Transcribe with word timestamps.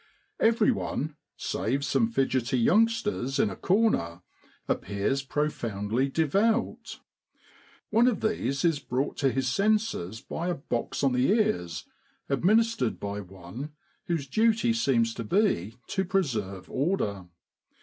Everyone, 0.39 1.15
save 1.37 1.85
some 1.85 2.07
fidgety 2.07 2.57
youngsters 2.57 3.37
in 3.37 3.51
a 3.51 3.55
corner, 3.55 4.23
appears 4.67 5.21
profoundly 5.21 6.09
devout; 6.09 7.01
one 7.91 8.07
of 8.07 8.21
these 8.21 8.65
is 8.65 8.79
brought 8.79 9.15
to 9.17 9.31
his 9.31 9.47
senses 9.47 10.19
by 10.19 10.47
a 10.47 10.55
box 10.55 11.03
on 11.03 11.13
the 11.13 11.27
ears, 11.29 11.85
administered 12.29 12.99
by 12.99 13.19
one 13.21 13.73
whose 14.07 14.25
duty 14.25 14.73
seems 14.73 15.13
to 15.13 15.23
be 15.23 15.75
to 15.89 16.03
preserve 16.03 16.67
order. 16.67 17.27